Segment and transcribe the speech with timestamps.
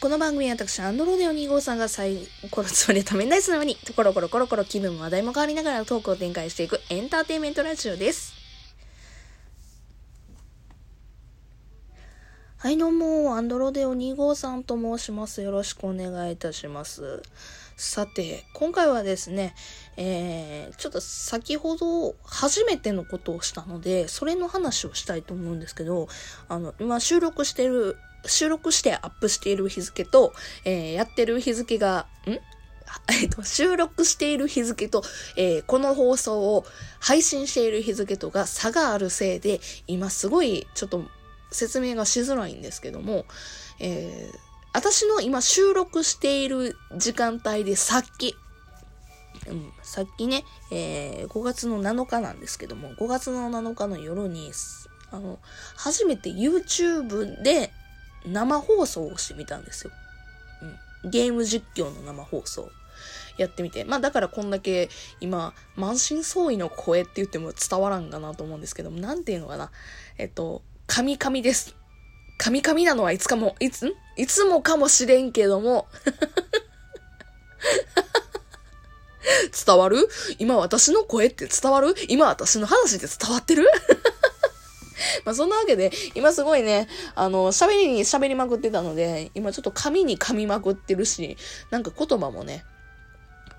[0.00, 8.32] この番組は私、アンドロデオ2号さんがサイコロつまりためない素直に、コロコロコロコロ気分も話題も変わりながらトークを展開していくエンターテインメントラジオです。
[12.56, 15.42] はい、どうも、アンドロデオ2号さんと申します。
[15.42, 17.22] よろしくお願いいたします。
[17.76, 19.54] さて、今回はですね、
[19.98, 26.08] えー、ちょっと先ほど初めてのことをしたので、それの話をしたいと思うんですけど、
[26.48, 30.32] あの、今収録してる、収録してアップしている日付と、
[30.64, 32.38] えー、やってる日付が、ん？
[33.12, 35.02] えっと、収録している日付と、
[35.36, 36.64] えー、この放送を
[36.98, 41.04] 配信している日付とが差があるせいで、今すごいちょっと
[41.50, 43.26] 説明がしづらいんですけども、
[43.78, 44.38] えー、
[44.72, 48.36] 私の今収録している時間帯でさっき、
[49.48, 54.52] うん、さっきね、えー、5月の7日なんですけども、5月の7日の夜に、
[55.10, 55.38] あの、
[55.76, 57.72] 初めて YouTube で
[58.26, 59.92] 生放送をしてみたんですよ。
[61.04, 61.10] うん。
[61.10, 62.70] ゲーム実況の生放送。
[63.38, 63.84] やってみて。
[63.84, 69.70] まあだからこんだけ今、満身創痍の声って言っても伝わらんかなと思うんですけども、なんていうのかな。
[70.18, 71.74] えっと、カミカミです。
[72.36, 73.92] カミカミなのはいつかも、いつ、ん？
[74.16, 75.86] いつもかもしれんけども、
[79.66, 80.08] 伝わる？
[80.38, 81.94] 今私の声って伝わる？
[82.08, 83.66] 今私の話って伝わってる？
[85.24, 91.36] まあそんなわけで、今すごいね、あの、喋りに喋りまくってたので、今ちょっと紙に噛みまくってるし、
[91.70, 92.64] なんか言葉もね、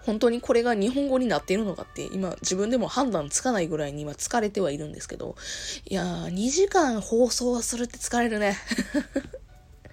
[0.03, 5.35] 本当にこれが日本語になっているのかって今自分でも判断つかないぐらいに今疲れてはいるんですけど、
[5.87, 8.57] いやー、2時間放送はするって疲れるね。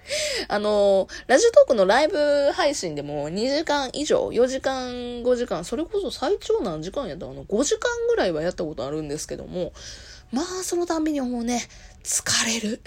[0.47, 2.17] あの、ラジオトークのライブ
[2.53, 4.89] 配信でも2時間以上、4時間、
[5.21, 9.73] 5時間、それこそ最長何時間やったかな ?5 時間ぐらいはやったことあるんですけども、
[10.31, 11.61] まあ、そのたんびにもうね、
[12.03, 12.81] 疲れる。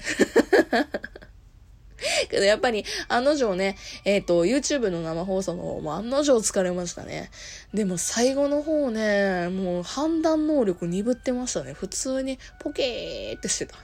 [2.31, 7.31] けどやっぱり案の定ね、えっ、ー、と、YouTube の生放送の方も案の定疲れましたね。
[7.73, 11.73] でも最後の方ね、もう判断能力鈍ってましたね。
[11.73, 13.77] 普通にポケーってしてた。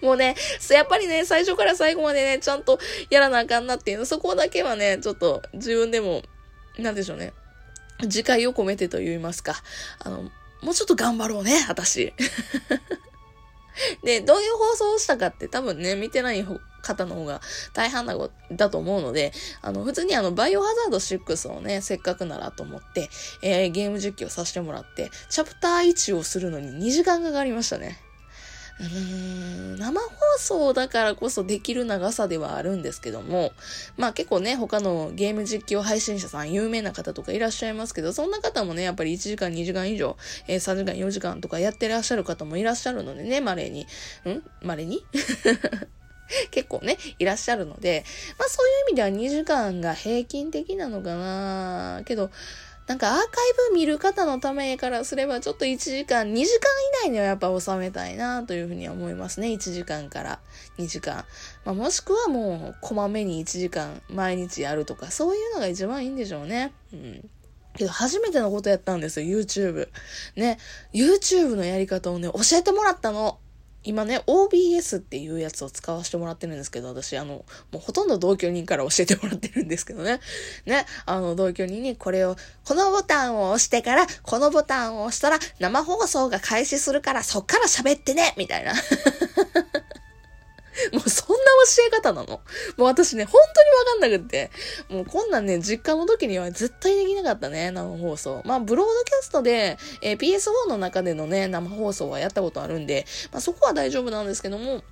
[0.02, 0.34] もうね、
[0.70, 2.78] やっぱりね、最初から最後までね、ちゃんと
[3.10, 6.22] やらなあかんなっていう、そこだけはね、ちょっと自分でも、
[6.78, 7.32] なんでしょうね。
[8.02, 9.54] 自戒を込めてと言いますか。
[10.00, 10.30] あの、
[10.62, 12.12] もうちょっと頑張ろうね、私。
[14.04, 16.44] で、 どういう放送をしたかって多分ね、見てない
[16.82, 17.40] 方の方が
[17.74, 18.16] 大半だ
[18.52, 23.10] だと思うので、あの、普通にあの、バイオハザード6をね、せっかくならと思って、
[23.42, 27.98] えー、ゲーム実況させてもらって、チャプター1をするのに2時間かかりましたね。
[28.80, 33.52] うーん、生放送だからこそできる長さではあるんですけども、
[33.96, 40.16] まあ結構ね、他のゲーム実況配信者さん、有名な方とかいらっしゃいますけど、そんな方もね、やっぱり1時間、2時間以上、
[40.48, 43.82] えー、3時間、4時間とかやってらっしゃる方もいらっしゃるのでね、稀に。
[43.82, 43.86] ん？
[44.62, 45.04] 稀に？
[46.50, 48.04] 結構ね、いらっしゃるので、
[48.38, 52.30] まあそういう意味では2時間が平均的なのかなけど、
[52.86, 53.26] なんかアーカイ
[53.70, 56.44] ブ見る方のためからすればちょっと1時間、2時間
[57.04, 59.48] 以内にはやっぱ収めたいなというふうには思いますね。
[59.48, 60.40] 1時間から
[60.78, 61.24] 2時間。
[61.64, 66.72] まあ、もしくはもうこまめに1時間毎日やるとか、そういうのが一番いいんでしょうね。
[66.92, 67.30] うん。
[67.74, 69.88] けど初めてのことやったんですよ、YouTube。
[70.36, 70.58] ね。
[70.92, 73.38] YouTube のやり方をね、教えてもらったの。
[73.84, 80.20] 今ね、OBS っていうやつを使わせてもらってるんですけど、私、あの、もうほとんど同居人から教えてもらってるんですけどね。
[80.66, 88.72] ね、あの、同居人にこれを、このボタンを押してから、このボタンを押したら、生放送が開始するから、そっから喋ってねみたいな。
[90.92, 91.31] もうそ
[91.66, 92.26] 教え方なの。
[92.28, 92.40] も
[92.78, 94.50] う私ね、本当にわかんなくって。
[94.88, 98.42] もうこんなんね、実家の時には絶対できなかったね、生放送。
[98.44, 104.82] まあ、ブロードキャストで、えー、PS4 の中でのね、生放送はやったことあるんで、まあそこは大丈夫なんですけども、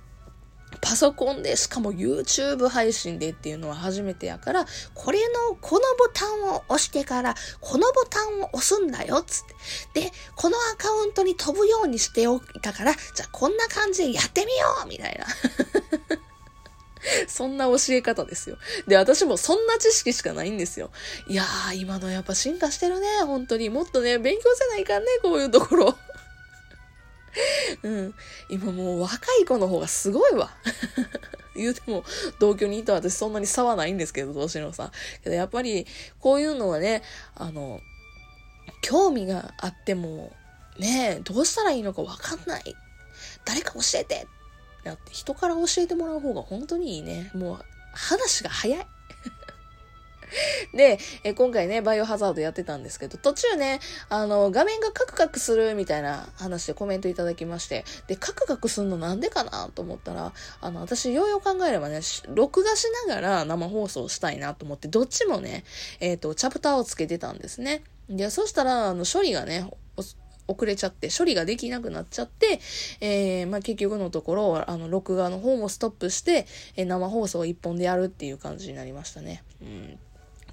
[0.79, 9.45] パソコンで、しかも YouTube 配信でっていうのは初めてやから、これの、このボタンを押してから、このボタンを押すんだよ、つっ
[9.93, 10.01] て。
[10.01, 15.25] で、このアカウントに飛ぶようにしておいたから、じゃあこんな感じでやってみようみたいな。
[17.27, 18.57] そんな教え方ですよ。
[18.87, 20.91] で、私もそんな知識しかないんですよ。
[21.27, 23.69] いやー、今のやっぱ進化してるね、本当に。
[23.69, 25.97] もっとね、勉強せないかんね、こういうところ。
[27.83, 28.13] うん。
[28.49, 30.51] 今もう若い子の方がすごいわ。
[31.55, 32.03] 言うても、
[32.39, 34.91] 同居にいた私そんなに差はないんですけど、年のさ。
[35.23, 35.85] けどやっぱり、
[36.19, 37.03] こういうのはね、
[37.35, 37.81] あの、
[38.81, 40.33] 興味があっても、
[40.77, 42.75] ねどうしたらいいのかわかんない。
[43.45, 44.25] 誰か教えて
[44.83, 47.31] だって人から教えてもらう方が本当にいいね。
[47.33, 48.87] もう、話が早い。
[50.73, 53.79] で、え今回ね、バイオハザードやってたんですけど、途中ね、
[54.09, 61.99] あの、画面がカクカクするみたいな話でコメントいただきまして、で、カクカクすんのなんでかなと思ったら、あの、私、ようよう考えればね、
[62.29, 65.65] 録画しながら生放送したいなと思って、どっちもね、
[65.99, 67.83] えっ、ー、と、チャプターをつけてたんですね。
[68.09, 69.69] で、そしたら、あの、処理がね、
[70.47, 72.59] 遅れちゃって、処理ができなくなっちゃって、
[72.99, 76.45] えー、まあ、結局のところ、あの、録画の方もストップして、
[76.75, 79.43] えー、生放送一本でやるっていう感じになりましたね。
[79.61, 79.99] うん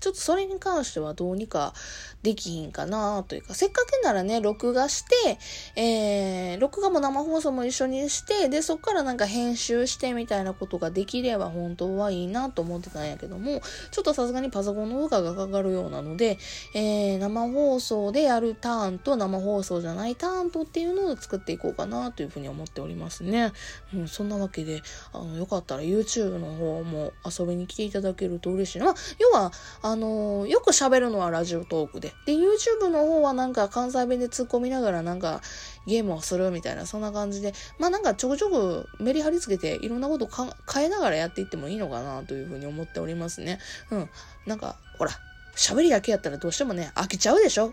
[0.01, 1.75] ちょっとそれに関してはどうにか
[2.23, 5.39] できひんかなというか、せっかくならね、録画して、
[5.77, 13.61] えー、録画も生放送も一緒にして、で、そっからなんか編集してみたいなことができれば本当はいいなと思ってたんやけども、
[13.91, 16.39] ちょっとさすがにパソコンの負荷がかかるようなので、
[16.75, 23.53] えー、生放送でやるターンと生放送じゃないターンとっていうのを作っていこうかなというふうに思っておりますね。
[23.95, 28.95] うん、そんなわけで、あの、よかったら YouTube の方も遊びに来ていただけると嬉しいな。
[29.19, 29.53] 要は、
[29.91, 32.13] あの、よく喋るのはラジオトークで。
[32.27, 35.41] で、YouTube の方はなんか関西弁で突っ込みながらなんか
[35.87, 43.59] ゲームをするみたいな、そんな感じで、まあなんかちょくちょくメリハリつけていろんなことか変えながらやっていってもいいのかなというふうに思っておりますね。
[43.91, 44.11] うん。
[44.47, 45.13] なんか、ほら、
[45.57, 47.73] 喋りだけやったらどうしてもね、飽きちゃうでしょ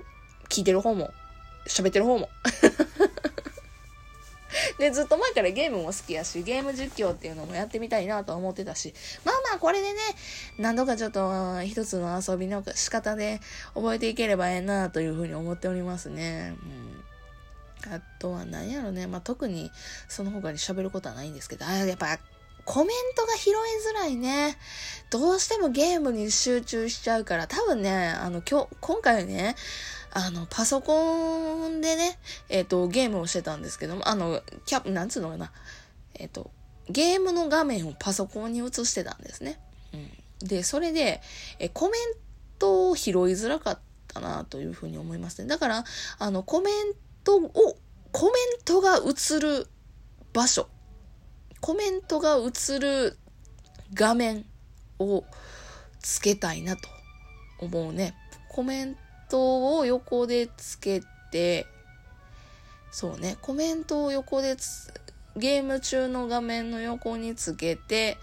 [0.50, 1.12] 聞いてる方も、
[1.68, 2.30] 喋ってる方も。
[4.80, 8.94] で、ずっと前からゲームも好きやし、ゲーム実況っていうのもやってみたいなと思ってたし、
[9.24, 10.00] まあまあこれでね、
[10.58, 13.40] 何度かちょっと一つの遊びの仕方で
[13.74, 16.56] 覚えていければええなというふうに思っておりますね。
[17.86, 17.94] うん。
[17.94, 19.72] あとは何やろね、まあ特に
[20.08, 22.20] その他に喋ることはないんですけど、あやっぱ
[22.66, 24.58] コメントが拾いづらいね。
[25.12, 29.56] どうしてもゲームに集中しちゃうから、多分ね、あの、今日、今回ね、
[30.18, 32.18] あの、パソコンでね、
[32.48, 35.52] えっ、ー、と、ゲームをしてたんですけども、あの、キャップ、なんつうのかな。
[36.14, 36.52] えっ、ー、と、
[36.90, 39.60] ゲームの画面をパソコンに映してたんですね。
[39.94, 40.48] うん。
[40.48, 41.22] で、それで、
[41.60, 42.02] え、コメン
[42.60, 45.50] トを拾いづらかったなというふうに思いますね。
[45.50, 45.84] だから、
[46.18, 46.94] あの、コメン
[47.26, 47.78] トを、
[48.14, 49.68] コメントが映る
[50.32, 50.70] 場所、
[51.60, 53.18] コメントが映る
[53.94, 54.46] 画面
[54.98, 55.26] を
[56.00, 56.88] つけたいなと
[57.60, 58.16] 思うね。
[58.48, 58.98] コメン
[59.30, 61.02] トを横でつけ
[61.32, 61.68] て、
[62.92, 64.56] そうね、コメントを横で
[65.36, 68.18] ゲーム中の画面の横につけて、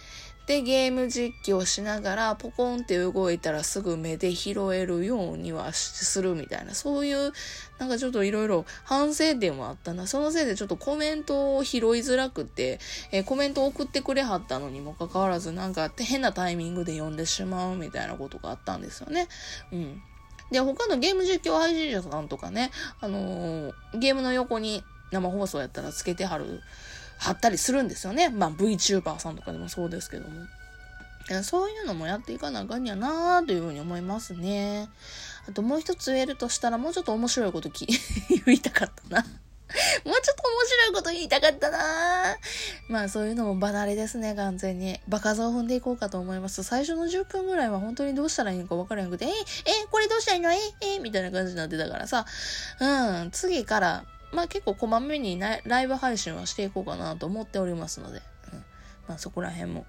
[0.47, 7.33] で、ゲーム実況しながら、ポコンって動いたらすぐ目で拾えるようにはするみたいな、そういう、
[7.79, 10.09] なんかちょっといろいろ反省点もあったな。
[10.09, 12.81] そのせいでちょっとコメントを拾いづらくて、
[13.13, 19.29] えー、コメント送ってくれはったのにもかかわらず、なんか変なタイミングで読んでしまうみたいなことがあったんですよね。
[19.71, 20.03] うん。
[20.53, 22.71] で、他のゲーム実況配信者さんとかね、
[23.01, 26.61] あのー、ゲームの横に生放送やったらつけてはる、
[27.19, 28.29] 貼ったりするんですよね。
[28.29, 30.47] まあ VTuber さんとかでもそうですけども。
[31.45, 34.89] そういうのもやっていかなあかんやなあというふうに思いますね。
[35.49, 37.71] あともう一つ言えるとしたらもうちょっと面白いこと
[38.47, 39.27] 言いたかったな
[40.05, 41.79] もうちょっと面白いこと言いたかったな
[42.89, 45.01] まあそういうのも離れですね、完全に。
[45.09, 46.63] 場数を踏んでいこうかと思います。
[46.63, 49.33] 最初の10分ぐらいは本当にどうしたらいいのか分からなくて、え、え、
[49.91, 50.53] これどうしたらいいの？
[50.53, 52.27] え、え、みたいな感じになってたからさ、
[52.81, 52.87] う
[53.25, 58.23] ん、次から、まあ結構こまめにライブ配信はしていこうかなと思っておりますので、
[58.53, 58.65] うん、
[59.09, 59.87] まあそこら辺も。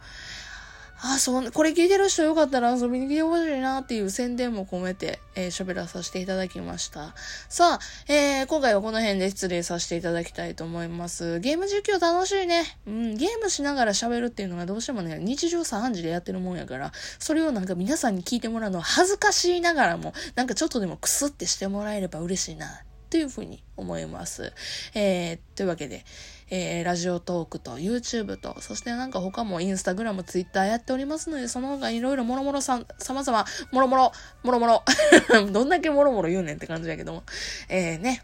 [1.05, 7.13] あ、そう、これ聞いてる人よかったら遊びに来てほしいなっていう宣伝も込めて、えー、喋らさせていただきました。
[7.49, 11.41] さあ、えー、今回はこの辺で失礼させていただきたいと思います。
[11.41, 12.63] ゲーム実況楽しいね。
[12.87, 22.81] うん、ゲームしながら喋るっていうのがどうしてもね、日常3時でやってるもんやから、それをなんか皆さんに聞いてもらうのは恥ずかしいながらも、なんかちょっとでもクスってしてもらえれば嬉しいな、
[23.13, 24.53] というふうに思います。
[24.95, 26.03] えー、というわけで、
[26.49, 34.83] えー、ラジオトークと YouTube と、そしてなんか他もインスタグラム、ツイッターやっておりますので、その他いろいろもろもろさん、様々、もろもろ、もろもろ、
[35.51, 37.21] どんだけもろもろ言うねんって感じやけども、
[37.69, 38.23] えー、ね、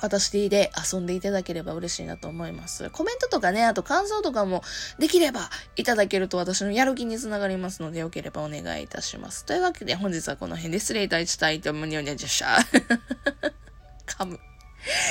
[0.00, 2.90] 私で遊んでいただければ嬉しいなと思います。
[2.90, 4.62] コメントとかね、あと感想とかも
[5.00, 9.44] できればいただけると私のやる気につながりますので、よければお願いいたします。
[9.44, 13.65] というわけで本日はこの辺で失礼いたしたいと思います。
[14.06, 14.40] 噛む。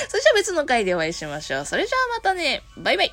[0.08, 1.64] それじゃあ別の回でお会いしましょう。
[1.66, 2.62] それじゃあまたね。
[2.76, 3.12] バイバイ。